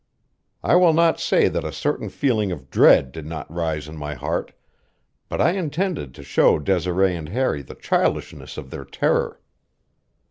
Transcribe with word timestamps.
I 0.63 0.77
will 0.77 0.93
not 0.93 1.19
say 1.19 1.47
that 1.47 1.63
a 1.63 1.71
certain 1.71 2.09
feeling 2.09 2.51
of 2.51 2.71
dread 2.71 3.11
did 3.11 3.27
not 3.27 3.53
rise 3.53 3.87
in 3.87 3.95
my 3.95 4.15
heart, 4.15 4.51
but 5.29 5.39
I 5.39 5.51
intended 5.51 6.15
to 6.15 6.23
show 6.23 6.57
Desiree 6.57 7.15
and 7.15 7.29
Harry 7.29 7.61
the 7.61 7.75
childishness 7.75 8.57
of 8.57 8.71
their 8.71 8.83
terror. 8.85 9.39